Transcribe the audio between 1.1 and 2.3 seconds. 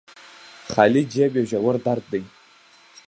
جب يو ژور درد دې